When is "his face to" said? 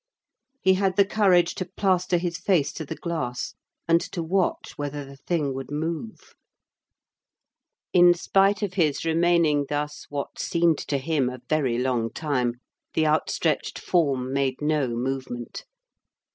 2.17-2.83